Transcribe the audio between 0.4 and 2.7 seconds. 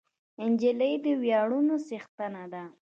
نجلۍ د ویاړونو څښتنه ده.